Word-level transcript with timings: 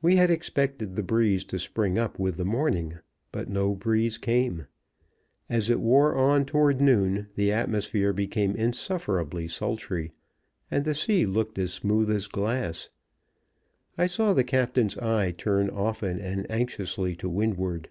We 0.00 0.16
had 0.16 0.30
expected 0.30 0.96
the 0.96 1.02
breeze 1.02 1.44
to 1.44 1.58
spring 1.58 1.98
up 1.98 2.18
with 2.18 2.38
the 2.38 2.46
morning, 2.46 2.96
but 3.30 3.50
no 3.50 3.74
breeze 3.74 4.16
came. 4.16 4.66
As 5.50 5.68
it 5.68 5.80
wore 5.80 6.14
on 6.16 6.46
toward 6.46 6.80
noon 6.80 7.26
the 7.34 7.52
atmosphere 7.52 8.14
became 8.14 8.56
insufferably 8.56 9.48
sultry, 9.48 10.12
and 10.70 10.86
the 10.86 10.94
sea 10.94 11.26
looked 11.26 11.58
as 11.58 11.74
smooth 11.74 12.10
as 12.10 12.26
glass. 12.26 12.88
I 13.98 14.06
saw 14.06 14.32
the 14.32 14.44
captain's 14.44 14.96
eye 14.96 15.32
turn 15.32 15.68
often 15.68 16.18
and 16.18 16.50
anxiously 16.50 17.14
to 17.16 17.28
windward. 17.28 17.90